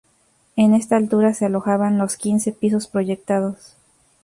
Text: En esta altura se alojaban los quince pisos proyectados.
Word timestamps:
En 0.55 0.73
esta 0.73 0.95
altura 0.97 1.35
se 1.35 1.45
alojaban 1.45 1.99
los 1.99 2.17
quince 2.17 2.51
pisos 2.53 2.87
proyectados. 2.87 3.75